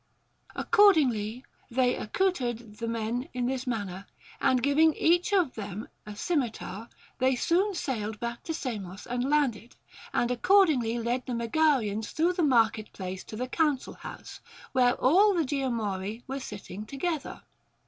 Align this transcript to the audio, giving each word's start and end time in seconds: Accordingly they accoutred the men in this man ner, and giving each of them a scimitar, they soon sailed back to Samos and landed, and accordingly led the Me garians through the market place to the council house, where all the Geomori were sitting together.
Accordingly 0.55 1.45
they 1.69 1.95
accoutred 1.95 2.77
the 2.77 2.87
men 2.87 3.29
in 3.35 3.45
this 3.45 3.67
man 3.67 3.85
ner, 3.85 4.07
and 4.39 4.63
giving 4.63 4.95
each 4.95 5.31
of 5.31 5.53
them 5.53 5.87
a 6.07 6.15
scimitar, 6.15 6.89
they 7.19 7.35
soon 7.35 7.75
sailed 7.75 8.19
back 8.19 8.41
to 8.45 8.51
Samos 8.55 9.05
and 9.05 9.23
landed, 9.23 9.75
and 10.11 10.31
accordingly 10.31 10.97
led 10.97 11.27
the 11.27 11.35
Me 11.35 11.45
garians 11.47 12.13
through 12.13 12.33
the 12.33 12.41
market 12.41 12.91
place 12.93 13.23
to 13.25 13.35
the 13.35 13.47
council 13.47 13.93
house, 13.93 14.39
where 14.71 14.93
all 14.95 15.35
the 15.35 15.43
Geomori 15.45 16.23
were 16.25 16.39
sitting 16.39 16.83
together. 16.87 17.43